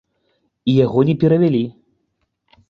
І 0.73 0.73
яго 0.85 0.99
не 1.09 1.15
перавялі. 1.25 1.61